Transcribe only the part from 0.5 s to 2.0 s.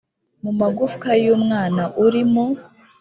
magufwa y umwana